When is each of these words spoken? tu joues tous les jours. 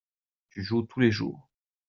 tu 0.49 0.63
joues 0.63 0.81
tous 0.81 0.99
les 0.99 1.11
jours. 1.11 1.47